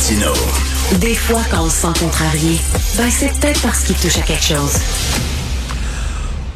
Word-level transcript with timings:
Martino. 0.00 0.32
Des 0.98 1.14
fois, 1.14 1.42
quand 1.50 1.62
on 1.62 1.68
se 1.68 1.82
sent 1.82 2.00
contrarié, 2.00 2.58
ben 2.96 3.10
c'est 3.10 3.38
peut-être 3.38 3.60
parce 3.60 3.84
qu'il 3.84 3.96
touche 3.96 4.16
à 4.16 4.22
quelque 4.22 4.42
chose. 4.42 4.78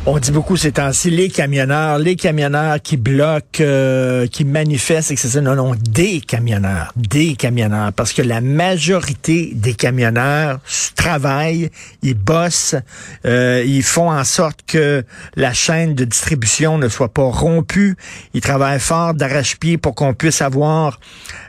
On 0.07 0.19
dit 0.19 0.33
beaucoup 0.33 0.57
ces 0.57 0.73
temps-ci, 0.73 1.11
les 1.11 1.31
camionneurs, 1.31 1.99
les 1.99 2.17
camionneurs 2.17 2.81
qui 2.83 2.99
bloquent, 2.99 3.61
euh, 3.61 4.27
qui 4.27 4.45
manifestent, 4.45 5.11
etc. 5.11 5.41
Non, 5.41 5.57
non, 5.57 5.75
des 5.79 6.21
camionneurs, 6.21 6.93
des 6.95 7.37
camionneurs, 7.37 7.93
parce 7.93 8.13
que 8.13 8.21
la 8.21 8.43
majorité 8.43 9.53
des 9.55 9.73
camionneurs 9.73 10.61
travaillent, 10.95 11.71
ils 12.03 12.15
bossent, 12.15 12.77
euh, 13.25 13.63
ils 13.67 13.83
font 13.83 14.11
en 14.11 14.25
sorte 14.25 14.61
que 14.67 15.05
la 15.37 15.55
chaîne 15.55 15.95
de 15.95 16.05
distribution 16.05 16.77
ne 16.77 16.89
soit 16.89 17.13
pas 17.13 17.25
rompue. 17.25 17.97
Ils 18.35 18.43
travaillent 18.43 18.81
fort 18.81 19.15
d'arrache-pied 19.15 19.79
pour 19.79 19.95
qu'on 19.95 20.13
puisse 20.13 20.43
avoir 20.43 20.99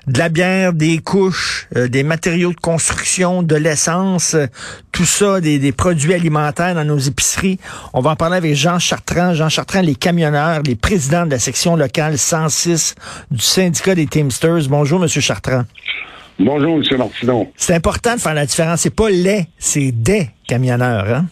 de 0.07 0.19
la 0.19 0.29
bière, 0.29 0.73
des 0.73 0.99
couches, 0.99 1.67
euh, 1.75 1.87
des 1.87 2.03
matériaux 2.03 2.51
de 2.51 2.59
construction, 2.59 3.43
de 3.43 3.55
l'essence, 3.55 4.35
tout 4.91 5.05
ça, 5.05 5.41
des, 5.41 5.59
des 5.59 5.71
produits 5.71 6.13
alimentaires 6.13 6.75
dans 6.75 6.85
nos 6.85 6.97
épiceries. 6.97 7.59
On 7.93 8.01
va 8.01 8.11
en 8.11 8.15
parler 8.15 8.37
avec 8.37 8.55
Jean 8.55 8.79
Chartrand. 8.79 9.33
Jean 9.33 9.49
Chartrand, 9.49 9.81
les 9.81 9.95
camionneurs, 9.95 10.61
les 10.63 10.75
présidents 10.75 11.25
de 11.25 11.31
la 11.31 11.39
section 11.39 11.75
locale 11.75 12.17
106 12.17 12.95
du 13.31 13.41
syndicat 13.41 13.95
des 13.95 14.07
Teamsters. 14.07 14.67
Bonjour, 14.69 14.99
Monsieur 14.99 15.21
Chartrand. 15.21 15.63
Bonjour, 16.37 16.75
M. 16.77 16.97
Martineau. 16.97 17.47
C'est 17.55 17.73
important 17.73 18.15
de 18.15 18.19
faire 18.19 18.33
la 18.33 18.45
différence. 18.45 18.81
C'est 18.81 18.93
pas 18.93 19.09
les, 19.09 19.45
c'est 19.57 19.91
des 19.91 20.29
camionneurs, 20.47 21.07
hein? 21.09 21.25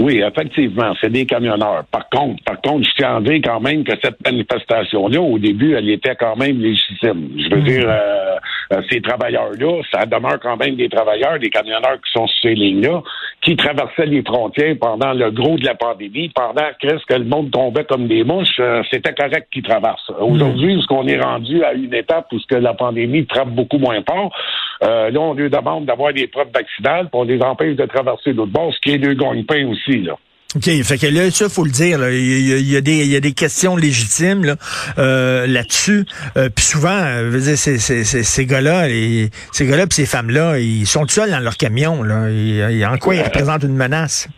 Oui, 0.00 0.22
effectivement, 0.26 0.94
c'est 0.98 1.10
des 1.10 1.26
camionneurs. 1.26 1.84
Par 1.90 2.08
contre, 2.08 2.42
par 2.44 2.58
contre, 2.62 2.88
je 2.88 2.94
tiens 2.96 3.16
à 3.16 3.20
dire 3.20 3.40
quand 3.44 3.60
même 3.60 3.84
que 3.84 3.92
cette 4.02 4.16
manifestation-là, 4.24 5.20
au 5.20 5.38
début, 5.38 5.74
elle 5.74 5.90
était 5.90 6.16
quand 6.16 6.36
même 6.36 6.58
légitime. 6.58 7.28
Je 7.36 7.54
veux 7.54 7.60
mmh. 7.60 7.64
dire, 7.64 7.84
euh, 7.86 8.36
euh, 8.72 8.82
ces 8.88 9.02
travailleurs-là, 9.02 9.82
ça 9.92 10.06
demeure 10.06 10.38
quand 10.40 10.56
même 10.56 10.76
des 10.76 10.88
travailleurs, 10.88 11.38
des 11.38 11.50
camionneurs 11.50 11.96
qui 11.96 12.12
sont 12.12 12.26
sur 12.26 12.42
ces 12.42 12.54
lignes-là, 12.54 13.02
qui 13.42 13.56
traversaient 13.56 14.06
les 14.06 14.22
frontières 14.22 14.76
pendant 14.80 15.12
le 15.12 15.30
gros 15.30 15.56
de 15.56 15.66
la 15.66 15.74
pandémie, 15.74 16.30
pendant 16.30 16.68
que 16.80 17.14
le 17.14 17.24
monde 17.24 17.50
tombait 17.50 17.84
comme 17.84 18.06
des 18.06 18.24
mouches, 18.24 18.58
euh, 18.58 18.82
c'était 18.90 19.12
correct 19.12 19.48
qu'ils 19.52 19.64
traversent. 19.64 20.10
Aujourd'hui, 20.18 20.80
ce 20.80 20.86
qu'on 20.86 21.06
est 21.08 21.20
rendu 21.20 21.62
à 21.62 21.74
une 21.74 21.92
étape 21.92 22.26
où 22.32 22.38
ce 22.38 22.46
que 22.46 22.54
la 22.54 22.72
pandémie 22.72 23.26
frappe 23.28 23.50
beaucoup 23.50 23.78
moins 23.78 24.00
fort, 24.08 24.32
là, 24.80 25.20
on 25.20 25.34
lui 25.34 25.50
demande 25.50 25.86
d'avoir 25.86 26.12
des 26.12 26.26
preuves 26.26 26.50
vaccinales, 26.54 27.08
puis 27.10 27.20
on 27.20 27.24
les 27.24 27.40
empêche 27.42 27.76
de 27.76 27.86
traverser 27.86 28.32
l'autre 28.32 28.52
bord, 28.52 28.72
ce 28.72 28.80
qui 28.80 28.94
est 28.94 28.98
deux 28.98 29.14
gagne-pain 29.14 29.66
aussi. 29.68 30.08
OK, 30.56 30.64
fait 30.82 30.98
que 30.98 31.06
là, 31.06 31.30
ça, 31.30 31.48
faut 31.48 31.62
le 31.62 31.70
dire, 31.70 32.00
il, 32.10 32.68
y 32.68 32.76
a, 32.76 32.80
des, 32.80 33.04
il 33.04 33.10
y 33.10 33.14
a 33.14 33.20
des 33.20 33.34
questions 33.34 33.76
légitimes 33.76 34.44
là, 34.44 34.56
euh, 34.98 35.46
là-dessus. 35.46 36.06
Euh, 36.36 36.48
puis 36.52 36.64
souvent, 36.64 36.90
euh, 36.90 37.38
dire, 37.38 37.56
ces, 37.56 37.78
ces, 37.78 38.02
ces 38.04 38.46
gars-là, 38.46 38.88
ces 39.52 39.66
gars-là 39.66 39.86
puis 39.86 39.94
ces 39.94 40.06
femmes-là, 40.06 40.58
ils 40.58 40.88
sont 40.88 41.06
seuls 41.06 41.30
dans 41.30 41.38
leur 41.38 41.56
camion. 41.56 42.02
Là. 42.02 42.26
en 42.90 42.98
quoi 42.98 43.14
ils 43.14 43.22
représentent 43.22 43.62
une 43.62 43.76
menace? 43.76 44.28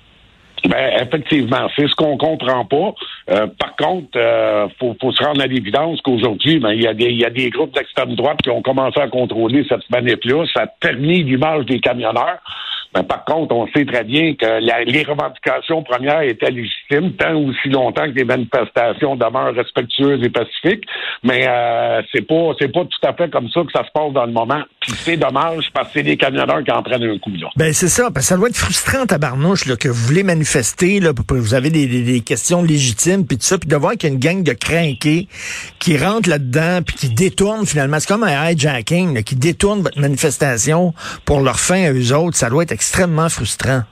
Ben, 0.69 0.93
effectivement, 1.01 1.69
c'est 1.75 1.89
ce 1.89 1.95
qu'on 1.95 2.17
comprend 2.17 2.65
pas. 2.65 2.95
par 3.59 3.77
contre, 3.77 4.11
euh, 4.17 4.69
faut, 4.79 4.97
faut, 5.01 5.13
se 5.13 5.23
rendre 5.25 5.43
à 5.43 5.47
l'évidence 5.47 6.01
qu'aujourd'hui, 6.03 6.59
ben, 6.59 6.73
il 6.73 6.83
y, 6.83 6.87
a 6.87 6.95
des, 6.95 7.11
y 7.11 7.25
a 7.25 7.31
des 7.31 7.51
groupes 7.51 7.75
d'extrême 7.75 8.15
droite 8.15 8.41
qui 8.43 8.51
ont 8.51 8.63
commencé 8.63 9.01
à 9.01 9.09
contrôler 9.09 9.65
cette 9.69 9.89
manip-là. 9.91 10.45
Ça 10.55 10.67
termine 10.81 11.27
l'image 11.27 11.67
des 11.67 11.81
camionneurs. 11.81 12.39
Ben, 12.95 13.05
par 13.05 13.25
contre, 13.25 13.55
on 13.55 13.67
sait 13.69 13.87
très 13.87 14.05
bien 14.05 14.35
que 14.35 14.61
les 14.61 15.03
revendications 15.03 15.83
premières 15.83 16.23
étaient 16.23 16.51
légitimes 16.51 17.13
tant 17.13 17.35
aussi 17.37 17.71
longtemps 17.71 18.05
que 18.05 18.17
les 18.17 18.25
manifestations 18.25 19.17
demeurent 19.17 19.55
respectueuses 19.55 20.23
et 20.23 20.29
pacifiques. 20.29 20.85
Mais 21.23 21.47
euh, 21.49 22.03
c'est 22.13 22.27
pas 22.27 22.53
c'est 22.61 22.71
pas 22.71 22.85
tout 22.85 23.07
à 23.07 23.15
fait 23.15 23.31
comme 23.31 23.49
ça 23.49 23.63
que 23.63 23.73
ça 23.73 23.85
se 23.85 23.91
passe 23.93 24.13
dans 24.13 24.27
le 24.27 24.33
moment. 24.33 24.63
C'est 25.05 25.17
dommage 25.17 25.71
parce 25.73 25.89
que 25.89 25.95
c'est 25.95 26.03
les 26.03 26.17
camionneurs 26.17 26.63
qui 26.65 26.71
en 26.71 26.79
un 26.79 27.19
coup 27.19 27.31
là. 27.31 27.49
Ben 27.57 27.73
c'est 27.73 27.89
ça, 27.89 28.11
parce 28.11 28.27
que 28.27 28.29
ça 28.29 28.37
doit 28.37 28.49
être 28.49 28.57
frustrant 28.57 29.05
à 29.05 29.19
Barnouche 29.19 29.67
là, 29.67 29.77
que 29.77 29.89
vous 29.89 30.07
voulez 30.07 30.23
manifester 30.23 31.01
là, 31.01 31.13
vous 31.29 31.55
avez 31.55 31.71
des, 31.71 31.87
des, 31.87 32.21
questions 32.21 32.63
légitimes 32.63 33.27
puis 33.27 33.39
tout 33.39 33.45
ça, 33.45 33.59
puis 33.59 33.69
de 33.69 33.77
voir 33.77 33.93
qu'il 33.93 34.09
y 34.09 34.13
a 34.13 34.15
une 34.15 34.21
gang 34.21 34.43
de 34.43 34.53
crinqués 34.53 35.29
qui 35.79 35.97
rentre 35.97 36.29
là-dedans 36.29 36.81
puis 36.85 36.97
qui 36.97 37.09
détournent 37.11 37.67
finalement. 37.67 37.99
C'est 38.01 38.09
comme 38.09 38.25
un 38.25 38.51
hijacking 38.51 39.23
qui 39.23 39.37
détourne 39.37 39.83
votre 39.83 40.01
manifestation 40.01 40.95
pour 41.25 41.41
leur 41.41 41.59
fin 41.59 41.85
à 41.85 41.93
eux 41.93 42.15
autres. 42.15 42.37
Ça 42.37 42.51
doit 42.51 42.63
être 42.63 42.73
extrêmement 42.73 43.29
frustrant. 43.29 43.83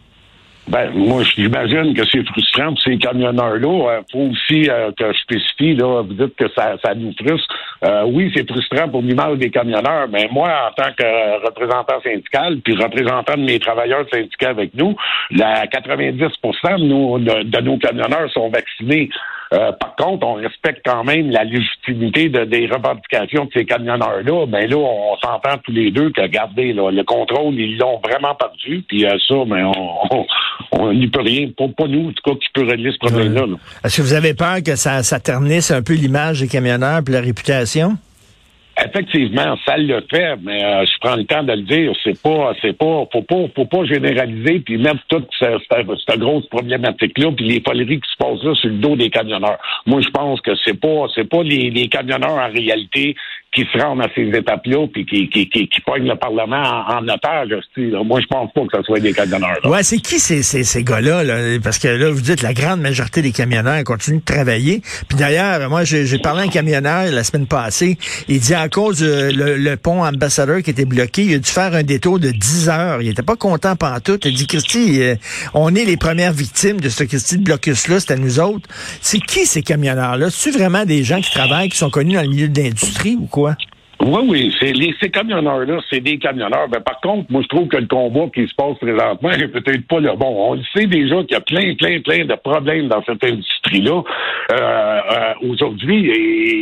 Ben, 0.70 0.88
moi, 0.94 1.25
j'imagine 1.25 1.94
que 1.94 2.03
c'est 2.12 2.25
frustrant 2.28 2.69
pour 2.69 2.81
ces 2.82 2.97
camionneurs-là. 2.97 3.58
Il 3.58 3.88
euh, 3.88 4.03
faut 4.12 4.31
aussi 4.31 4.70
euh, 4.70 4.92
que 4.97 5.12
je 5.12 5.19
spécifie, 5.19 5.75
là, 5.75 6.03
vous 6.03 6.14
dites 6.14 6.36
que 6.36 6.48
ça, 6.56 6.76
ça 6.84 6.94
nous 6.94 7.12
frustre. 7.12 7.53
Euh, 7.84 8.04
oui, 8.06 8.31
c'est 8.36 8.48
frustrant 8.48 8.88
pour 8.88 9.03
l'image 9.03 9.38
des 9.38 9.50
camionneurs, 9.50 10.06
mais 10.09 10.28
moi, 10.30 10.48
en 10.69 10.72
tant 10.80 10.92
que 10.97 11.44
représentant 11.44 12.00
syndical, 12.04 12.60
puis 12.64 12.76
représentant 12.76 13.36
de 13.36 13.42
mes 13.42 13.59
travailleurs 13.59 14.06
syndiqués 14.12 14.47
avec 14.47 14.72
nous, 14.75 14.94
la 15.32 15.66
90 15.66 16.19
de, 16.19 16.84
nos, 16.84 17.19
de 17.19 17.60
nos 17.62 17.78
camionneurs 17.78 18.30
sont 18.30 18.48
vaccinés. 18.48 19.10
Euh, 19.52 19.72
par 19.72 19.96
contre, 19.96 20.26
on 20.26 20.34
respecte 20.34 20.82
quand 20.84 21.02
même 21.02 21.30
la 21.30 21.42
légitimité 21.42 22.28
de, 22.28 22.44
des 22.44 22.66
revendications 22.66 23.46
de 23.46 23.50
ces 23.52 23.64
camionneurs-là. 23.64 24.46
Mais 24.46 24.68
ben 24.68 24.70
là, 24.70 24.76
on, 24.76 25.16
s'entend 25.16 25.58
tous 25.64 25.72
les 25.72 25.90
deux 25.90 26.10
que, 26.10 26.20
regardez, 26.20 26.72
là, 26.72 26.90
le 26.90 27.02
contrôle, 27.02 27.54
ils 27.54 27.76
l'ont 27.76 27.98
vraiment 27.98 28.34
perdu. 28.36 28.84
Puis 28.86 29.04
euh, 29.04 29.16
ça, 29.26 29.34
mais 29.46 29.62
ben, 29.62 29.72
on 30.72 30.92
n'y 30.92 31.08
peut 31.08 31.22
rien. 31.22 31.48
Pas, 31.56 31.66
pas 31.76 31.88
nous, 31.88 32.10
en 32.10 32.12
tout 32.12 32.30
cas, 32.30 32.36
qui 32.36 32.46
peut 32.54 32.64
régler 32.64 32.92
ce 32.92 32.98
problème-là. 32.98 33.46
Est-ce 33.84 33.96
que 33.96 34.02
vous 34.02 34.14
avez 34.14 34.34
peur 34.34 34.62
que 34.64 34.76
ça, 34.76 35.02
ça 35.02 35.18
ternisse 35.18 35.72
un 35.72 35.82
peu 35.82 35.94
l'image 35.94 36.40
des 36.40 36.48
camionneurs 36.48 37.00
et 37.06 37.10
la 37.10 37.20
réputation? 37.20 37.96
Effectivement, 38.82 39.56
ça 39.66 39.76
le 39.76 40.00
fait, 40.10 40.36
mais 40.42 40.64
euh, 40.64 40.84
je 40.86 40.98
prends 41.00 41.16
le 41.16 41.24
temps 41.24 41.42
de 41.42 41.52
le 41.52 41.62
dire. 41.62 41.92
C'est 42.02 42.20
pas, 42.22 42.54
c'est 42.62 42.76
pas, 42.76 43.04
faut 43.12 43.22
pas, 43.22 43.44
faut 43.54 43.66
pas 43.66 43.84
généraliser 43.84 44.60
puis 44.60 44.78
mettre 44.78 45.00
toute 45.08 45.28
cette, 45.38 46.18
grosse 46.18 46.46
problématique-là 46.46 47.30
puis 47.32 47.46
les 47.46 47.60
foleries 47.60 48.00
qui 48.00 48.10
se 48.10 48.16
passent 48.16 48.42
là 48.42 48.54
sur 48.54 48.70
le 48.70 48.76
dos 48.76 48.96
des 48.96 49.10
camionneurs. 49.10 49.58
Moi, 49.86 50.00
je 50.00 50.08
pense 50.08 50.41
que 50.41 50.52
c'est 50.64 50.78
pas, 50.80 51.06
c'est 51.14 51.28
pas 51.28 51.42
les, 51.42 51.70
les 51.70 51.88
camionneurs 51.88 52.38
en 52.38 52.50
réalité 52.50 53.16
qui 53.52 53.66
se 53.72 53.78
rendent 53.78 54.00
à 54.00 54.08
ces 54.14 54.28
étapes-là 54.28 54.86
puis 54.92 55.04
qui, 55.04 55.28
qui, 55.28 55.48
qui, 55.48 55.68
qui 55.68 55.80
pognent 55.80 56.06
le 56.06 56.14
Parlement 56.14 56.62
en, 56.62 56.98
en 56.98 57.08
otage. 57.08 57.48
Moi, 57.76 58.20
je 58.20 58.26
pense 58.26 58.52
pas 58.52 58.60
que 58.60 58.76
ce 58.76 58.82
soit 58.84 59.00
des 59.00 59.12
camionneurs. 59.12 59.58
Ouais, 59.64 59.82
c'est 59.82 59.98
qui 59.98 60.20
ces, 60.20 60.44
ces, 60.44 60.62
ces 60.62 60.84
gars-là? 60.84 61.24
Là? 61.24 61.58
Parce 61.62 61.78
que 61.78 61.88
là, 61.88 62.10
vous 62.10 62.20
dites 62.20 62.42
la 62.42 62.54
grande 62.54 62.80
majorité 62.80 63.22
des 63.22 63.32
camionneurs 63.32 63.82
continuent 63.82 64.20
de 64.20 64.24
travailler. 64.24 64.82
Puis 65.08 65.18
d'ailleurs, 65.18 65.68
moi, 65.68 65.82
j'ai 65.82 66.18
parlé 66.18 66.42
à 66.42 66.44
un 66.44 66.48
camionneur 66.48 67.10
la 67.10 67.24
semaine 67.24 67.46
passée. 67.46 67.98
Il 68.28 68.38
dit 68.38 68.54
à 68.54 68.68
cause 68.68 68.98
du 68.98 69.36
le, 69.36 69.76
pont 69.76 70.04
ambassadeur 70.04 70.62
qui 70.62 70.70
était 70.70 70.84
bloqué, 70.84 71.22
il 71.22 71.34
a 71.34 71.38
dû 71.38 71.50
faire 71.50 71.74
un 71.74 71.82
détour 71.82 72.20
de 72.20 72.30
10 72.30 72.68
heures. 72.68 73.02
Il 73.02 73.08
était 73.08 73.22
pas 73.22 73.36
content 73.36 73.74
pendant 73.74 73.98
tout. 73.98 74.18
Il 74.24 74.34
dit, 74.34 74.46
Christy, 74.46 75.02
euh, 75.02 75.14
on 75.54 75.74
est 75.74 75.84
les 75.84 75.96
premières 75.96 76.32
victimes 76.32 76.80
de 76.80 76.88
ce 76.88 77.02
Christy 77.04 77.38
de 77.38 77.44
blocus-là, 77.44 77.98
à 78.08 78.16
nous 78.16 78.38
autres. 78.38 78.68
C'est 79.00 79.18
qui 79.18 79.46
ces 79.46 79.62
camionneurs-là? 79.62 80.28
C'est 80.30 80.50
vraiment 80.50 80.84
des 80.84 81.02
gens 81.02 81.20
qui 81.20 81.30
travaillent, 81.30 81.68
qui 81.68 81.78
sont 81.78 81.90
connus 81.90 82.14
dans 82.14 82.22
le 82.22 82.28
milieu 82.28 82.48
de 82.48 82.60
l'industrie 82.60 83.16
ou 83.18 83.26
quoi? 83.26 83.39
Oui, 84.02 84.20
oui, 84.26 84.56
c'est 84.58 84.72
les, 84.72 84.94
ces 84.98 85.10
camionneurs-là, 85.10 85.78
c'est 85.90 86.00
des 86.00 86.18
camionneurs. 86.18 86.68
Ben, 86.68 86.80
par 86.80 87.00
contre, 87.00 87.30
moi, 87.30 87.42
je 87.42 87.48
trouve 87.48 87.68
que 87.68 87.76
le 87.76 87.86
combat 87.86 88.30
qui 88.34 88.48
se 88.48 88.54
passe 88.54 88.78
présentement 88.78 89.30
est 89.30 89.48
peut-être 89.48 89.86
pas 89.86 90.00
le 90.00 90.16
bon. 90.16 90.50
On 90.50 90.54
le 90.54 90.62
sait 90.74 90.86
déjà 90.86 91.16
qu'il 91.16 91.32
y 91.32 91.34
a 91.34 91.40
plein, 91.42 91.74
plein, 91.74 92.00
plein 92.00 92.24
de 92.24 92.34
problèmes 92.34 92.88
dans 92.88 93.02
cette 93.04 93.22
industrie-là. 93.70 94.03
Euh, 94.53 94.56
euh, 94.56 95.48
Aujourd'hui, 95.48 96.12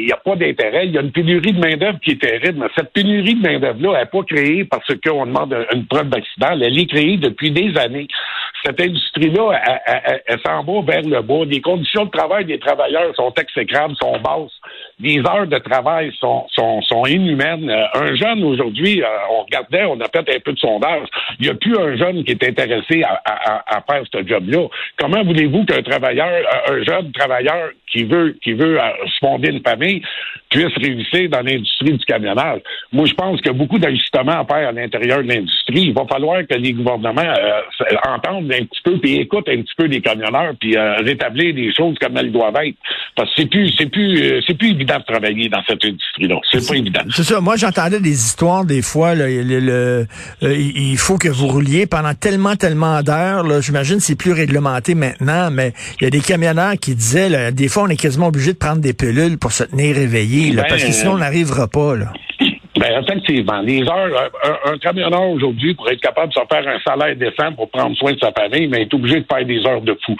il 0.00 0.06
n'y 0.06 0.12
a 0.12 0.16
pas 0.16 0.36
d'intérêt. 0.36 0.86
Il 0.86 0.92
y 0.92 0.98
a 0.98 1.00
une 1.00 1.12
pénurie 1.12 1.52
de 1.52 1.60
main-d'œuvre 1.60 1.98
qui 2.00 2.12
est 2.12 2.20
terrible, 2.20 2.68
cette 2.76 2.92
pénurie 2.92 3.34
de 3.34 3.42
main-d'œuvre-là 3.42 4.00
n'est 4.00 4.06
pas 4.06 4.22
créée 4.24 4.64
parce 4.64 4.86
qu'on 5.04 5.26
demande 5.26 5.56
une 5.74 5.86
preuve 5.86 6.08
d'accident. 6.08 6.48
Elle 6.52 6.78
est 6.78 6.86
créée 6.86 7.16
depuis 7.16 7.50
des 7.50 7.76
années. 7.78 8.08
Cette 8.64 8.80
industrie-là, 8.80 9.60
elle, 10.26 10.38
s'en 10.44 10.64
va 10.64 10.80
vers 10.82 11.02
le 11.02 11.22
bas. 11.22 11.44
Les 11.46 11.60
conditions 11.60 12.06
de 12.06 12.10
travail 12.10 12.44
des 12.44 12.58
travailleurs 12.58 13.14
sont 13.14 13.32
exécrables, 13.36 13.94
sont 14.00 14.18
basses 14.20 14.52
les 15.00 15.18
heures 15.20 15.46
de 15.46 15.58
travail 15.58 16.12
sont, 16.18 16.46
inhumaines. 17.06 17.70
Euh, 17.70 17.84
un 17.94 18.14
jeune 18.16 18.42
aujourd'hui, 18.44 19.02
on 19.30 19.42
regardait, 19.44 19.84
on 19.84 20.00
a 20.00 20.04
fait 20.12 20.18
un 20.18 20.40
peu 20.40 20.52
de 20.52 20.58
sondage, 20.58 21.06
il 21.38 21.44
n'y 21.44 21.50
a 21.50 21.54
plus 21.54 21.76
un 21.78 21.96
jeune 21.96 22.24
qui 22.24 22.32
est 22.32 22.48
intéressé 22.48 23.02
à, 23.02 23.20
à, 23.24 23.80
faire 23.82 24.02
ce 24.12 24.26
job-là. 24.26 24.66
Comment 24.98 25.22
voulez-vous 25.22 25.64
qu'un 25.64 25.82
travailleur, 25.82 26.28
un 26.68 26.82
jeune 26.82 26.97
travailleur 27.12 27.72
qui 27.92 28.04
veut 28.04 28.36
qui 28.42 28.52
veut 28.52 28.78
se 29.06 29.18
fonder 29.20 29.50
une 29.50 29.62
famille 29.62 30.02
puisse 30.50 30.74
réussir 30.76 31.28
dans 31.28 31.42
l'industrie 31.42 31.92
du 31.92 32.04
camionnage? 32.06 32.60
Moi, 32.92 33.06
je 33.06 33.14
pense 33.14 33.40
a 33.46 33.52
beaucoup 33.52 33.78
d'ajustements 33.78 34.40
à 34.40 34.46
faire 34.46 34.68
à 34.68 34.72
l'intérieur 34.72 35.22
de 35.22 35.28
l'industrie. 35.28 35.88
Il 35.88 35.94
va 35.94 36.06
falloir 36.06 36.40
que 36.46 36.54
les 36.54 36.72
gouvernements 36.72 37.34
entendent 38.06 38.52
un 38.52 38.64
petit 38.64 38.80
peu, 38.82 38.98
puis 38.98 39.16
écoutent 39.16 39.48
un 39.48 39.62
petit 39.62 39.74
peu 39.76 39.84
les 39.84 40.00
camionneurs, 40.00 40.54
puis 40.58 40.76
rétablir 40.76 41.54
les 41.54 41.72
choses 41.74 41.96
comme 42.00 42.16
elles 42.16 42.32
doivent 42.32 42.56
être. 42.62 42.76
Parce 43.16 43.28
que 43.34 43.42
c'est 43.42 43.50
plus 43.50 43.72
c'est 43.76 43.90
plus 43.90 44.42
c'est 44.46 44.56
plus 44.56 44.70
évident 44.70 44.98
de 44.98 45.04
travailler 45.04 45.48
dans 45.48 45.62
cette 45.66 45.84
industrie-là. 45.84 46.36
C'est 46.50 46.66
pas 46.66 46.76
évident. 46.76 47.00
C'est 47.10 47.24
ça. 47.24 47.40
Moi, 47.40 47.56
j'entendais 47.56 48.00
des 48.00 48.12
histoires 48.12 48.64
des 48.64 48.82
fois. 48.82 49.14
Là, 49.14 49.26
le, 49.28 50.06
euh, 50.42 50.56
il 50.56 50.96
faut 50.96 51.18
que 51.18 51.28
vous 51.28 51.46
rouliez 51.46 51.86
pendant 51.86 52.14
tellement, 52.14 52.56
tellement 52.56 53.02
d'heures. 53.02 53.44
J'imagine 53.62 54.00
c'est 54.00 54.16
plus 54.16 54.32
réglementé 54.32 54.94
maintenant, 54.94 55.50
mais 55.50 55.72
il 56.00 56.04
y 56.04 56.06
a 56.06 56.10
des 56.10 56.20
camionneurs 56.20 56.74
qui 56.80 56.94
disaient, 56.94 57.28
là, 57.28 57.50
des 57.50 57.68
fois, 57.68 57.77
on 57.82 57.88
est 57.88 58.00
quasiment 58.00 58.28
obligé 58.28 58.52
de 58.52 58.58
prendre 58.58 58.80
des 58.80 58.92
pilules 58.92 59.38
pour 59.38 59.52
se 59.52 59.64
tenir 59.64 59.98
éveillé, 59.98 60.52
là, 60.52 60.64
parce 60.68 60.84
que 60.84 60.92
sinon, 60.92 61.12
on 61.12 61.18
n'arrivera 61.18 61.68
pas. 61.68 61.96
Là. 61.96 62.12
Ben, 62.78 63.02
effectivement. 63.02 63.60
Les 63.60 63.82
heures, 63.82 64.30
un, 64.44 64.72
un 64.72 64.78
camionneur 64.78 65.28
aujourd'hui, 65.30 65.74
pour 65.74 65.90
être 65.90 66.00
capable 66.00 66.28
de 66.28 66.34
se 66.34 66.40
faire 66.48 66.68
un 66.68 66.78
salaire 66.80 67.16
décent 67.16 67.52
pour 67.54 67.68
prendre 67.70 67.96
soin 67.96 68.12
de 68.12 68.18
sa 68.20 68.30
famille, 68.32 68.68
mais 68.68 68.82
est 68.82 68.94
obligé 68.94 69.20
de 69.20 69.26
faire 69.30 69.44
des 69.44 69.66
heures 69.66 69.80
de 69.80 69.98
fou 70.04 70.16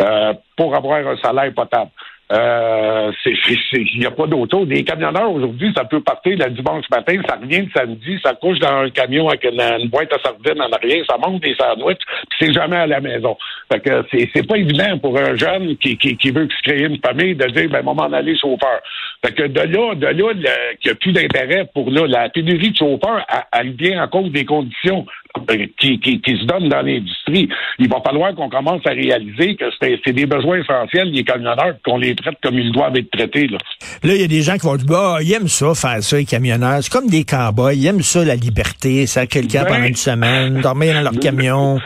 euh, 0.00 0.34
pour 0.56 0.74
avoir 0.74 1.06
un 1.06 1.16
salaire 1.18 1.52
potable. 1.54 1.90
Euh, 2.32 3.10
il 3.26 3.98
n'y 3.98 4.06
a 4.06 4.10
pas 4.10 4.26
d'auto. 4.26 4.64
Des 4.64 4.84
camionneurs 4.84 5.32
aujourd'hui, 5.32 5.72
ça 5.76 5.84
peut 5.84 6.00
partir 6.00 6.38
le 6.38 6.50
dimanche 6.50 6.84
matin, 6.90 7.20
ça 7.28 7.36
revient 7.36 7.62
le 7.62 7.70
samedi, 7.74 8.18
ça 8.22 8.34
couche 8.34 8.58
dans 8.60 8.84
un 8.84 8.90
camion 8.90 9.28
avec 9.28 9.44
une, 9.44 9.88
boîte 9.88 10.12
à 10.12 10.18
sardines 10.22 10.62
en 10.62 10.70
arrière, 10.70 11.04
ça 11.08 11.18
monte 11.18 11.42
des 11.42 11.56
sandwichs, 11.56 11.98
puis 11.98 12.38
c'est 12.38 12.52
jamais 12.52 12.76
à 12.76 12.86
la 12.86 13.00
maison. 13.00 13.36
Fait 13.72 13.80
que 13.80 14.04
c'est 14.12 14.46
pas 14.46 14.58
évident 14.58 14.98
pour 14.98 15.18
un 15.18 15.36
jeune 15.36 15.76
qui, 15.78 15.96
qui, 15.98 16.16
qui 16.16 16.30
veut 16.30 16.48
se 16.48 16.70
créer 16.70 16.86
une 16.86 17.00
famille 17.00 17.34
de 17.34 17.46
dire 17.46 17.68
ben 17.68 17.82
moment 17.82 18.04
aller 18.04 18.36
chauffeur. 18.38 18.80
Fait 19.24 19.32
que 19.32 19.48
de 19.48 19.60
là, 19.60 19.94
de 19.94 20.06
là, 20.06 20.34
qu'il 20.80 20.90
n'y 20.90 20.90
a 20.90 20.94
plus 20.94 21.12
d'intérêt 21.12 21.68
pour 21.74 21.90
là, 21.90 22.06
la 22.06 22.28
pénurie 22.28 22.70
de 22.70 22.76
chauffeurs, 22.76 23.26
elle 23.52 23.72
vient 23.72 24.04
en 24.04 24.08
cause 24.08 24.30
des 24.30 24.44
conditions 24.44 25.04
qui, 25.78 25.98
qui, 26.00 26.20
qui, 26.20 26.36
se 26.38 26.44
donnent 26.44 26.68
dans 26.68 26.82
l'industrie. 26.82 27.48
Il 27.78 27.88
va 27.88 28.00
falloir 28.04 28.34
qu'on 28.34 28.48
commence 28.48 28.80
à 28.86 28.90
réaliser 28.90 29.56
que 29.56 29.64
c'est 29.80 30.12
des 30.12 30.26
besoins 30.26 30.58
essentiels, 30.58 31.10
les 31.10 31.24
camionneurs, 31.24 31.74
qu'on 31.84 31.98
les 31.98 32.14
traite 32.14 32.36
comme 32.42 32.58
ils 32.58 32.72
doivent 32.72 32.96
être 32.96 33.10
traités. 33.10 33.46
Là, 33.46 33.58
là 34.02 34.14
il 34.14 34.20
y 34.20 34.24
a 34.24 34.28
des 34.28 34.42
gens 34.42 34.54
qui 34.54 34.66
vont 34.66 34.76
dire, 34.76 34.86
bah, 34.86 35.18
ils 35.22 35.32
aiment 35.32 35.48
ça, 35.48 35.74
faire 35.74 36.02
ça, 36.02 36.16
les 36.16 36.24
camionneurs. 36.24 36.78
C'est 36.82 36.92
comme 36.92 37.08
des 37.08 37.24
cowboys. 37.24 37.76
Ils 37.76 37.86
aiment 37.86 38.02
ça, 38.02 38.24
la 38.24 38.36
liberté, 38.36 39.06
ça 39.06 39.26
quelqu'un 39.26 39.64
ben, 39.64 39.74
pendant 39.74 39.86
une 39.86 39.96
semaine, 39.96 40.60
dormir 40.60 40.94
dans 40.94 41.02
leur 41.02 41.20
camion. 41.20 41.78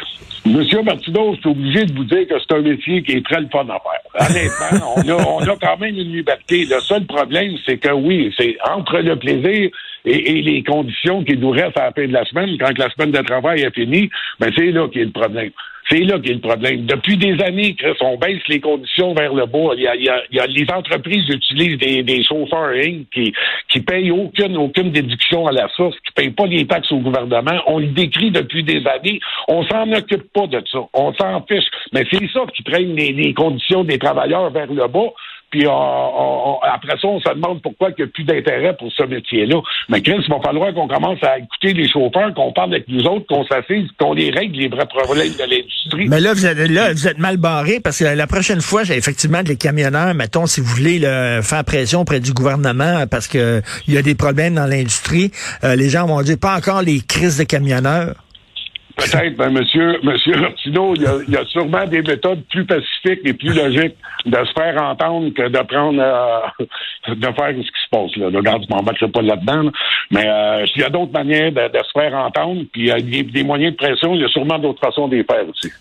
Monsieur 0.47 0.83
Martineau, 0.83 1.35
je 1.35 1.41
suis 1.41 1.49
obligé 1.49 1.85
de 1.87 1.95
vous 1.95 2.05
dire 2.05 2.27
que 2.29 2.35
c'est 2.39 2.55
un 2.55 2.61
métier 2.61 3.03
qui 3.03 3.13
est 3.13 3.25
très 3.25 3.41
le 3.41 3.49
fun 3.51 3.65
à 3.65 3.81
faire. 3.81 4.29
Honnêtement, 4.29 4.95
on, 4.97 5.09
a, 5.09 5.27
on 5.27 5.41
a 5.41 5.57
quand 5.57 5.79
même 5.79 5.95
une 5.95 6.13
liberté. 6.13 6.67
Le 6.67 6.81
seul 6.81 7.07
problème, 7.07 7.53
c'est 7.65 7.79
que 7.79 7.93
oui, 7.93 8.33
c'est 8.37 8.57
entre 8.71 8.99
le 8.99 9.17
plaisir 9.17 9.71
et, 10.05 10.43
les 10.43 10.63
conditions 10.63 11.25
qui 11.25 11.37
nous 11.37 11.51
restent 11.51 11.79
à 11.79 11.87
la 11.87 11.93
fin 11.93 12.07
de 12.07 12.13
la 12.13 12.25
semaine, 12.25 12.57
quand 12.59 12.77
la 12.77 12.91
semaine 12.91 13.13
de 13.13 13.23
travail 13.23 13.63
est 13.63 13.75
finie, 13.75 14.11
ben 14.39 14.51
c'est 14.57 14.71
là 14.71 14.89
qu'il 14.89 15.01
y 15.01 15.03
a 15.03 15.07
le 15.07 15.13
problème. 15.13 15.51
C'est 15.91 16.01
là 16.01 16.19
qu'il 16.19 16.29
y 16.29 16.33
a 16.33 16.35
le 16.35 16.41
problème. 16.41 16.87
Depuis 16.87 17.17
des 17.19 17.43
années, 17.43 17.75
Chris, 17.75 17.95
on 18.01 18.17
baisse 18.17 18.41
les 18.49 18.61
conditions 18.61 19.13
vers 19.13 19.35
le 19.35 19.45
bas. 19.45 19.75
Il 19.77 19.83
y 19.83 19.89
a, 19.89 19.95
il 19.95 20.05
y 20.05 20.41
a, 20.41 20.47
les 20.47 20.67
entreprises 20.73 21.29
utilisent 21.29 21.79
des, 21.79 22.03
des 22.03 22.23
chauffeurs 22.25 22.73
hein, 22.75 23.03
qui 23.13 23.35
qui 23.69 23.81
payent 23.81 24.11
aucune 24.11 24.57
aucune 24.57 24.93
déduction 24.93 25.47
à 25.47 25.53
la 25.53 25.69
source, 25.69 25.97
qui 26.07 26.13
payent 26.15 26.31
pas 26.31 26.47
les 26.47 26.67
taxes 26.67 26.91
au 26.91 26.99
gouvernement. 26.99 27.61
On 27.67 27.79
le 27.79 27.89
décrit 27.89 28.31
depuis 28.31 28.63
des 28.63 28.83
années. 28.87 29.21
On 29.49 29.63
s'en 29.65 29.91
occupe 29.93 30.33
pas 30.33 30.47
de 30.47 30.63
ça. 30.71 30.81
On 30.95 31.13
s'en 31.15 31.43
fiche. 31.47 31.69
Mais 31.93 32.05
c'est 32.11 32.29
ça 32.33 32.41
qui 32.55 32.63
traîne 32.63 32.95
les, 32.95 33.13
les 33.13 33.35
conditions 33.35 33.85
des 33.85 33.99
travailleurs 33.99 34.51
vers 34.51 34.73
le 34.73 34.89
bas. 34.89 35.13
Puis 35.55 35.67
après 35.67 36.99
ça, 37.01 37.07
on 37.07 37.21
se 37.21 37.33
demande 37.33 37.63
pourquoi 37.63 37.91
il 37.91 38.03
n'y 38.03 38.11
a 38.11 38.13
plus 38.13 38.25
d'intérêt 38.25 38.75
pour 38.77 38.91
ce 38.91 39.05
métier-là. 39.05 39.61
Mais 39.89 40.03
Chris, 40.03 40.17
il 40.19 40.29
va 40.29 40.41
falloir 40.41 40.75
qu'on 40.75 40.89
commence 40.89 41.23
à 41.23 41.39
écouter 41.39 41.75
les 41.75 41.89
chauffeurs, 41.89 42.35
qu'on 42.35 42.53
parle 42.53 42.75
avec 42.75 42.89
nous 42.89 43.05
autres, 43.05 43.25
qu'on 43.29 43.45
s'assise, 43.45 43.87
qu'on 43.97 44.15
les 44.15 44.33
règle 44.33 44.59
les 44.59 44.67
vrais 44.67 44.87
problèmes 44.87 45.29
de 45.29 45.49
l'industrie. 45.49 46.09
Mais 46.09 46.19
là, 46.19 46.33
vous 46.33 46.45
êtes, 46.45 46.59
vous 46.59 47.07
êtes 47.07 47.19
mal 47.19 47.37
barré 47.37 47.79
parce 47.79 48.01
que 48.01 48.05
la 48.05 48.27
prochaine 48.27 48.61
fois, 48.61 48.83
j'ai 48.83 48.97
effectivement 48.97 49.43
les 49.47 49.55
camionneurs, 49.55 50.13
mettons, 50.15 50.47
si 50.47 50.61
vous 50.61 50.67
voulez 50.67 50.99
faire 51.45 51.63
pression 51.65 52.01
auprès 52.01 52.19
du 52.19 52.33
gouvernement 52.33 53.05
parce 53.09 53.29
que 53.29 53.63
il 53.87 53.95
y 53.95 53.97
a 53.97 54.03
des 54.03 54.17
problèmes 54.17 54.57
dans 54.57 54.67
l'industrie, 54.67 55.31
euh, 55.63 55.77
les 55.77 55.89
gens 55.89 56.05
vont 56.07 56.21
dire 56.23 56.39
pas 56.41 56.57
encore 56.57 56.83
les 56.83 57.01
crises 57.01 57.39
de 57.39 57.45
camionneurs. 57.45 58.17
Peut-être, 58.97 59.37
ben, 59.37 59.51
monsieur, 59.51 59.99
monsieur 60.03 60.37
Martineau, 60.37 60.95
il 60.95 61.03
y, 61.03 61.37
a, 61.37 61.45
sûrement 61.47 61.85
des 61.87 62.03
méthodes 62.03 62.43
plus 62.51 62.65
pacifiques 62.65 63.21
et 63.25 63.35
plus 63.35 63.53
logiques 63.53 63.97
de 64.25 64.37
se 64.37 64.53
faire 64.53 64.81
entendre 64.81 65.31
que 65.35 65.49
de 65.49 65.59
prendre, 65.67 66.01
euh, 66.01 66.65
de 67.15 67.27
faire 67.27 67.49
ce 67.49 67.61
qui 67.61 67.67
se 67.67 67.91
passe, 67.91 68.17
là. 68.17 68.27
Regarde, 68.27 68.65
je 68.69 68.75
m'embarque 68.75 69.07
pas 69.07 69.23
là-dedans, 69.23 69.71
mais 70.11 70.27
euh, 70.27 70.67
il 70.77 70.83
y 70.83 70.85
a 70.85 70.91
d'autres 70.91 71.13
manières 71.13 71.53
de, 71.53 71.79
se 71.79 72.01
faire 72.01 72.15
entendre, 72.15 72.63
puis 72.73 72.83
il 72.83 72.87
y 72.87 72.91
a 72.93 73.23
des, 73.23 73.43
moyens 73.43 73.73
de 73.73 73.77
pression, 73.77 74.15
il 74.15 74.23
y 74.23 74.25
a 74.25 74.29
sûrement 74.29 74.59
d'autres 74.59 74.81
façons 74.81 75.09
de 75.09 75.17
les 75.17 75.25
faire 75.25 75.49
aussi. 75.49 75.73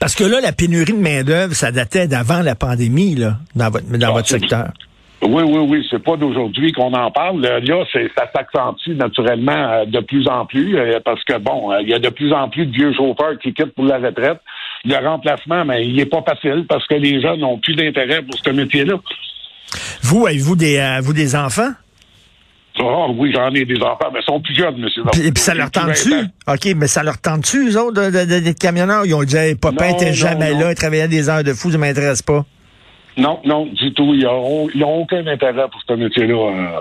Parce 0.00 0.14
que 0.14 0.24
là, 0.24 0.40
la 0.40 0.52
pénurie 0.52 0.92
de 0.92 0.98
main-d'œuvre, 0.98 1.54
ça 1.54 1.70
datait 1.70 2.08
d'avant 2.08 2.40
la 2.40 2.54
pandémie, 2.54 3.14
là, 3.14 3.36
dans 3.54 3.70
votre, 3.70 3.86
dans 3.86 4.08
ah, 4.08 4.12
votre 4.12 4.28
secteur. 4.28 4.68
Oui, 5.26 5.42
oui, 5.42 5.66
oui, 5.68 5.86
c'est 5.90 6.02
pas 6.02 6.16
d'aujourd'hui 6.16 6.72
qu'on 6.72 6.92
en 6.92 7.10
parle. 7.10 7.40
Là, 7.40 7.84
ça 8.14 8.30
s'accentue 8.34 8.90
naturellement 8.90 9.52
euh, 9.52 9.84
de 9.86 10.00
plus 10.00 10.28
en 10.28 10.44
plus 10.44 10.76
euh, 10.76 11.00
parce 11.02 11.22
que 11.24 11.38
bon, 11.38 11.72
euh, 11.72 11.80
il 11.80 11.88
y 11.88 11.94
a 11.94 11.98
de 11.98 12.10
plus 12.10 12.32
en 12.32 12.50
plus 12.50 12.66
de 12.66 12.72
vieux 12.72 12.92
chauffeurs 12.92 13.38
qui 13.42 13.54
quittent 13.54 13.74
pour 13.74 13.86
la 13.86 13.98
retraite. 13.98 14.38
Le 14.84 14.96
remplacement, 14.96 15.64
mais 15.64 15.86
il 15.86 15.98
est 15.98 16.06
pas 16.06 16.22
facile 16.22 16.66
parce 16.68 16.86
que 16.86 16.94
les 16.94 17.22
jeunes 17.22 17.40
n'ont 17.40 17.58
plus 17.58 17.74
d'intérêt 17.74 18.20
pour 18.22 18.38
ce 18.38 18.50
métier-là. 18.50 18.96
Vous, 20.02 20.26
avez-vous 20.26 20.56
des, 20.56 20.98
vous 21.02 21.14
des 21.14 21.34
enfants? 21.34 21.70
Oh, 22.80 23.14
oui, 23.16 23.32
j'en 23.32 23.50
ai 23.54 23.64
des 23.64 23.80
enfants, 23.80 24.10
mais 24.12 24.20
ils 24.20 24.24
sont 24.24 24.40
plus 24.40 24.54
jeunes, 24.54 24.76
monsieur. 24.76 25.04
Et 25.24 25.32
puis 25.32 25.42
ça 25.42 25.54
leur 25.54 25.70
tente-tu? 25.70 26.12
OK, 26.48 26.74
mais 26.76 26.86
ça 26.86 27.02
leur 27.02 27.18
tente-tu, 27.18 27.70
eux 27.70 27.80
autres, 27.80 28.10
d'être 28.10 28.58
camionneurs? 28.58 29.06
Ils 29.06 29.14
ont 29.14 29.22
dit, 29.22 29.36
hey, 29.36 29.54
papa 29.54 29.92
n'était 29.92 30.12
jamais 30.12 30.52
là, 30.52 30.70
il 30.70 30.74
travaillait 30.74 31.08
des 31.08 31.30
heures 31.30 31.44
de 31.44 31.54
fou, 31.54 31.70
ça 31.70 31.78
m'intéresse 31.78 32.20
pas. 32.20 32.44
Non, 33.16 33.40
non, 33.44 33.66
du 33.66 33.92
tout. 33.92 34.14
Ils 34.14 34.24
n'ont 34.24 35.00
aucun 35.00 35.26
intérêt 35.26 35.68
pour 35.70 35.80
ce 35.86 35.94
métier-là. 35.94 36.34
Euh, 36.34 36.80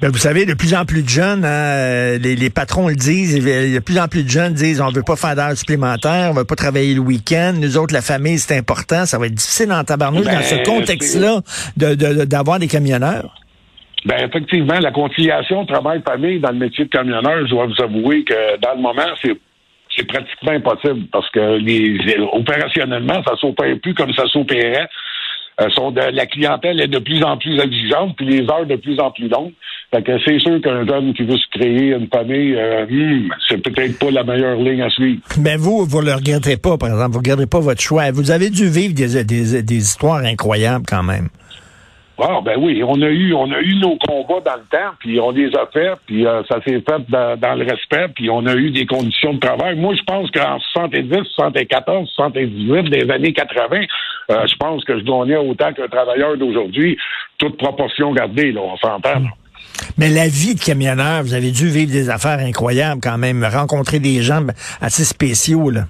ben, 0.00 0.08
vous 0.08 0.18
savez, 0.18 0.46
de 0.46 0.54
plus 0.54 0.74
en 0.74 0.84
plus 0.84 1.02
de 1.02 1.08
jeunes, 1.08 1.44
hein, 1.44 2.16
les, 2.18 2.50
patrons 2.50 2.88
le 2.88 2.94
disent, 2.94 3.44
de 3.44 3.78
plus 3.80 3.98
en 3.98 4.08
plus 4.08 4.24
de 4.24 4.28
jeunes 4.28 4.54
disent 4.54 4.80
on 4.80 4.90
veut 4.90 5.02
pas 5.02 5.16
faire 5.16 5.36
d'heures 5.36 5.56
supplémentaires, 5.56 6.28
on 6.30 6.34
veut 6.34 6.44
pas 6.44 6.54
travailler 6.54 6.94
le 6.94 7.00
week-end. 7.00 7.54
Nous 7.60 7.76
autres, 7.76 7.92
la 7.92 8.00
famille, 8.00 8.38
c'est 8.38 8.56
important. 8.56 9.04
Ça 9.04 9.18
va 9.18 9.26
être 9.26 9.34
difficile 9.34 9.72
en 9.72 9.84
tabarnouche 9.84 10.24
dans 10.24 10.42
ce 10.42 10.56
ben, 10.56 10.62
contexte-là 10.64 11.40
d'avoir 11.76 12.58
des 12.58 12.68
camionneurs. 12.68 13.34
Ben 14.06 14.16
effectivement, 14.26 14.78
la 14.80 14.92
conciliation 14.92 15.66
travail-famille 15.66 16.40
dans 16.40 16.52
le 16.52 16.58
métier 16.58 16.86
de 16.86 16.90
camionneur, 16.90 17.44
je 17.44 17.50
dois 17.50 17.66
vous 17.66 17.82
avouer 17.82 18.24
que 18.24 18.58
dans 18.60 18.74
le 18.74 18.80
moment, 18.80 19.02
c'est 19.22 19.36
c'est 19.96 20.06
pratiquement 20.06 20.52
impossible 20.52 21.06
parce 21.12 21.28
que 21.30 21.58
les, 21.58 21.98
opérationnellement, 22.32 23.22
ça 23.24 23.36
s'opère 23.36 23.76
plus 23.82 23.94
comme 23.94 24.12
ça 24.14 24.26
s'opérait. 24.28 24.88
Euh, 25.60 25.68
sont 25.70 25.90
de, 25.90 26.00
la 26.00 26.26
clientèle 26.26 26.80
est 26.80 26.88
de 26.88 26.98
plus 26.98 27.22
en 27.22 27.36
plus 27.36 27.58
exigeante, 27.58 28.16
puis 28.16 28.26
les 28.26 28.50
heures 28.50 28.66
de 28.66 28.76
plus 28.76 28.98
en 28.98 29.10
plus 29.10 29.28
longues. 29.28 29.52
Fait 29.92 30.02
que 30.02 30.12
c'est 30.24 30.38
sûr 30.38 30.60
qu'un 30.62 30.86
jeune 30.86 31.12
qui 31.14 31.24
veut 31.24 31.36
se 31.36 31.58
créer 31.58 31.92
une 31.92 32.08
famille, 32.08 32.54
euh, 32.54 32.86
hmm, 32.86 33.28
c'est 33.48 33.58
peut-être 33.58 33.98
pas 33.98 34.10
la 34.10 34.24
meilleure 34.24 34.56
ligne 34.56 34.82
à 34.82 34.90
suivre. 34.90 35.20
Mais 35.38 35.56
vous, 35.56 35.84
vous 35.84 36.00
le 36.00 36.14
regrettez 36.14 36.56
pas, 36.56 36.78
par 36.78 36.88
exemple, 36.88 37.10
vous 37.10 37.20
ne 37.20 37.28
regrettez 37.28 37.46
pas 37.46 37.60
votre 37.60 37.80
choix. 37.80 38.10
Vous 38.12 38.30
avez 38.30 38.50
dû 38.50 38.68
vivre 38.68 38.94
des, 38.94 39.24
des, 39.24 39.62
des 39.62 39.76
histoires 39.76 40.24
incroyables 40.24 40.86
quand 40.88 41.02
même. 41.02 41.28
Ah 42.22 42.40
ben 42.44 42.58
oui, 42.58 42.82
on 42.86 43.00
a 43.00 43.08
eu 43.08 43.32
on 43.32 43.50
a 43.50 43.60
eu 43.60 43.76
nos 43.76 43.96
combats 43.96 44.40
dans 44.44 44.56
le 44.56 44.66
temps, 44.70 44.92
puis 44.98 45.18
on 45.18 45.30
les 45.30 45.48
a 45.56 45.66
faits, 45.72 45.98
puis 46.06 46.26
euh, 46.26 46.42
ça 46.50 46.60
s'est 46.62 46.82
fait 46.82 47.02
dans, 47.08 47.54
le 47.54 47.64
respect, 47.64 48.08
puis 48.14 48.28
on 48.28 48.44
a 48.44 48.54
eu 48.56 48.70
des 48.70 48.84
conditions 48.84 49.32
de 49.32 49.40
travail. 49.40 49.76
Moi, 49.76 49.94
je 49.94 50.02
pense 50.02 50.30
qu'en 50.30 50.58
70, 50.58 51.08
74, 51.34 52.10
78, 52.14 52.90
des 52.90 53.10
années 53.10 53.32
80, 53.32 53.80
euh, 54.30 54.46
je 54.46 54.56
pense 54.56 54.84
que 54.84 54.98
je 54.98 55.04
donnais 55.04 55.36
autant 55.36 55.72
qu'un 55.72 55.88
travailleur 55.88 56.36
d'aujourd'hui, 56.36 56.96
toute 57.38 57.56
proportion 57.56 58.12
gardée, 58.12 58.52
là, 58.52 58.60
on 58.62 58.76
s'entend. 58.76 59.22
Mais 59.98 60.08
la 60.08 60.28
vie 60.28 60.54
de 60.54 60.60
camionneur, 60.60 61.22
vous 61.22 61.34
avez 61.34 61.50
dû 61.50 61.68
vivre 61.68 61.90
des 61.90 62.10
affaires 62.10 62.38
incroyables 62.38 63.00
quand 63.02 63.18
même, 63.18 63.44
rencontrer 63.44 63.98
des 63.98 64.22
gens 64.22 64.46
assez 64.80 65.04
spéciaux, 65.04 65.70
là. 65.70 65.86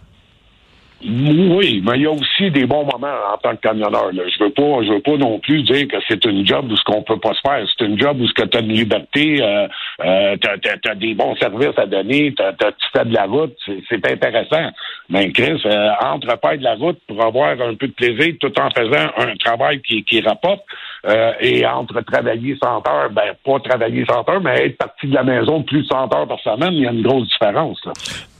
Oui, 1.03 1.83
mais 1.83 1.97
il 1.97 2.03
y 2.03 2.07
a 2.07 2.11
aussi 2.11 2.51
des 2.51 2.67
bons 2.67 2.85
moments 2.85 3.15
en 3.33 3.39
tant 3.39 3.57
que 3.57 3.63
camionneur. 3.63 4.13
Là. 4.13 4.23
Je 4.29 4.45
veux 4.45 4.51
pas, 4.51 4.83
je 4.83 4.93
veux 4.93 5.01
pas 5.01 5.17
non 5.17 5.39
plus 5.39 5.63
dire 5.63 5.89
que 5.89 5.97
c'est 6.07 6.23
une 6.27 6.47
job 6.47 6.71
où 6.71 6.77
ce 6.77 6.85
qu'on 6.85 7.03
peut 7.03 7.19
pas 7.19 7.33
se 7.33 7.41
faire. 7.41 7.67
C'est 7.67 7.87
une 7.87 7.99
job 7.99 8.21
où 8.21 8.27
ce 8.27 8.35
que 8.35 8.43
tu 8.43 8.59
as 8.59 8.61
une 8.61 8.73
liberté, 8.73 9.43
euh, 9.43 9.67
euh, 10.05 10.37
tu 10.37 10.89
as, 10.91 10.95
des 10.95 11.15
bons 11.15 11.35
services 11.37 11.79
à 11.79 11.87
donner, 11.87 12.35
tu 12.35 12.89
fais 12.93 13.05
de 13.07 13.15
la 13.15 13.25
route, 13.25 13.57
c'est 13.89 14.11
intéressant. 14.11 14.71
Mais 15.09 15.33
Chris, 15.33 15.61
euh, 15.65 15.89
entre 16.03 16.27
faire 16.27 16.59
de 16.59 16.65
la 16.65 16.75
route 16.75 16.99
pour 17.09 17.25
avoir 17.25 17.59
un 17.61 17.75
peu 17.75 17.89
de 17.89 17.93
plaisir 17.93 18.35
tout 18.39 18.53
en 18.61 18.69
faisant 18.71 19.11
un 19.17 19.37
travail 19.37 19.81
qui, 19.81 20.05
qui 20.05 20.21
rapporte, 20.21 20.63
euh, 21.07 21.33
et 21.41 21.67
entre 21.67 22.01
travailler 22.03 22.57
100 22.63 22.67
heures, 22.89 23.11
ben 23.11 23.33
pas 23.45 23.59
travailler 23.61 24.05
100 24.05 24.29
heures, 24.29 24.41
mais 24.43 24.67
être 24.67 24.77
parti 24.77 25.07
de 25.07 25.15
la 25.15 25.23
maison 25.23 25.63
plus 25.63 25.83
de 25.83 25.87
100 25.87 26.15
heures 26.15 26.29
par 26.29 26.41
semaine, 26.41 26.73
il 26.73 26.83
y 26.83 26.87
a 26.87 26.91
une 26.91 27.03
grosse 27.03 27.29
différence. 27.29 27.79
Là. 27.87 27.93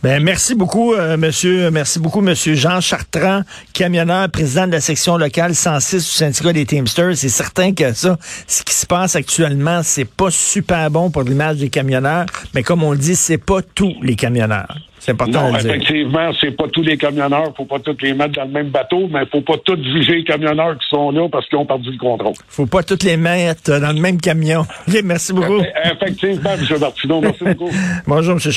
Ben, 0.03 0.23
merci 0.23 0.55
beaucoup, 0.55 0.95
euh, 0.95 1.17
monsieur. 1.17 1.71
Merci 1.71 2.01
beaucoup, 2.01 2.21
monsieur 2.21 2.55
Jean 2.55 2.81
Chartrand, 2.81 3.43
camionneur, 3.75 4.31
président 4.31 4.67
de 4.67 4.73
la 4.73 4.81
section 4.81 5.17
locale 5.17 5.55
106 5.55 5.97
du 5.97 6.01
syndicat 6.01 6.53
des 6.53 6.67
Teamsters. 6.67 7.17
C'est 7.17 7.29
certain 7.29 7.73
que 7.73 7.93
ça, 7.93 8.17
ce 8.47 8.63
qui 8.63 8.75
se 8.75 8.87
passe 8.87 9.17
actuellement, 9.17 9.83
c'est 9.83 10.09
pas 10.11 10.31
super 10.31 10.91
bon 10.91 11.11
pour 11.11 11.23
l'image 11.23 11.59
des 11.59 11.71
camionneurs, 11.71 12.27
mais 12.55 12.63
comme 12.63 12.83
on 12.83 12.93
le 12.93 12.99
dit, 12.99 13.17
c'est 13.17 13.43
pas 13.43 13.61
tous 13.63 13.95
les 14.03 14.17
camionneurs. 14.17 14.75
C'est 15.01 15.13
important 15.13 15.51
non, 15.51 15.57
effectivement, 15.57 16.31
c'est 16.39 16.51
pas 16.51 16.69
tous 16.69 16.83
les 16.83 16.99
camionneurs. 16.99 17.55
Faut 17.57 17.65
pas 17.65 17.79
tous 17.79 17.97
les 18.03 18.13
mettre 18.13 18.35
dans 18.35 18.45
le 18.45 18.51
même 18.51 18.69
bateau, 18.69 19.09
mais 19.11 19.25
faut 19.33 19.41
pas 19.41 19.57
tous 19.65 19.83
juger 19.83 20.17
les 20.17 20.25
camionneurs 20.25 20.79
qui 20.79 20.87
sont 20.91 21.11
là 21.11 21.27
parce 21.33 21.49
qu'ils 21.49 21.57
ont 21.59 21.65
perdu 21.65 21.91
le 21.91 21.97
contrôle. 21.99 22.35
Faut 22.49 22.67
pas 22.67 22.83
tous 22.83 23.03
les 23.05 23.17
mettre 23.17 23.81
dans 23.81 23.95
le 23.95 24.01
même 24.01 24.21
camion. 24.21 24.67
merci 25.05 25.33
beaucoup. 25.33 25.63
Effectivement, 25.85 26.51
M. 26.53 26.79
Martineau. 26.79 27.21
Merci 27.23 27.45
beaucoup. 27.45 27.71
Bonjour, 28.07 28.33
M. 28.35 28.39
Chartrand. 28.41 28.51